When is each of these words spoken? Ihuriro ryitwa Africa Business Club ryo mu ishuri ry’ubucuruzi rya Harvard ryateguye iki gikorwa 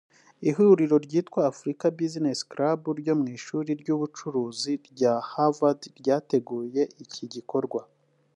Ihuriro 0.49 0.95
ryitwa 1.05 1.39
Africa 1.51 1.85
Business 1.99 2.39
Club 2.51 2.79
ryo 2.99 3.13
mu 3.19 3.25
ishuri 3.37 3.69
ry’ubucuruzi 3.81 4.73
rya 4.89 5.13
Harvard 5.29 5.81
ryateguye 5.99 6.81
iki 7.03 7.23
gikorwa 7.35 7.81